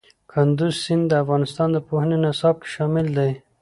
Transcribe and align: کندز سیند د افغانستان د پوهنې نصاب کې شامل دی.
کندز 0.31 0.73
سیند 0.83 1.03
د 1.09 1.13
افغانستان 1.23 1.69
د 1.73 1.77
پوهنې 1.87 2.17
نصاب 2.25 2.55
کې 2.63 2.69
شامل 2.75 3.07
دی. 3.17 3.31